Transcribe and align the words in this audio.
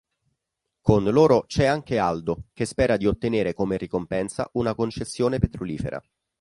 Con 0.81 1.03
loro 1.03 1.43
c'è 1.43 1.65
anche 1.65 1.99
Aldo 1.99 2.45
che 2.53 2.65
spera 2.65 2.97
di 2.97 3.05
ottenere 3.05 3.53
come 3.53 3.77
ricompensa 3.77 4.49
una 4.53 4.73
concessione 4.73 5.37
petrolifera. 5.37 6.01